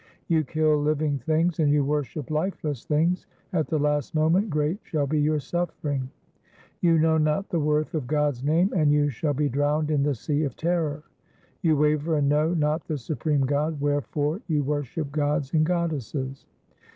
You 0.27 0.43
kill 0.43 0.81
living 0.81 1.19
things, 1.19 1.59
and 1.59 1.71
you 1.71 1.85
worship 1.85 2.31
lifeless 2.31 2.85
things; 2.85 3.27
at 3.53 3.67
the 3.67 3.77
last 3.77 4.15
moment 4.15 4.49
great 4.49 4.79
shall 4.81 5.05
be 5.05 5.21
your 5.21 5.39
suffering. 5.39 6.09
You 6.79 6.97
know 6.97 7.19
not 7.19 7.49
the 7.49 7.59
worth 7.59 7.93
of 7.93 8.07
God's 8.07 8.43
name, 8.43 8.73
and 8.75 8.91
you 8.91 9.09
shall 9.11 9.35
be 9.35 9.47
drowned 9.47 9.91
in 9.91 10.03
(he 10.03 10.15
sea 10.15 10.43
of 10.43 10.55
terror. 10.55 11.03
You 11.61 11.77
waver 11.77 12.13
2 12.13 12.13
and 12.15 12.29
know 12.29 12.51
not 12.55 12.83
the 12.87 12.97
supreme 12.97 13.41
God; 13.41 13.79
wherefore 13.79 14.41
you 14.47 14.63
worship 14.63 15.11
gods 15.11 15.53
and 15.53 15.63
goddesses. 15.63 16.47